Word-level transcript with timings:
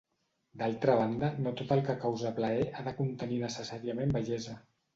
D'altra 0.61 0.95
banda, 0.99 1.29
no 1.47 1.53
tot 1.59 1.75
el 1.77 1.83
que 1.91 1.97
causa 2.07 2.33
plaer 2.41 2.65
ha 2.81 2.85
de 2.89 2.97
contenir 3.03 3.41
necessàriament 3.47 4.19
bellesa. 4.21 4.61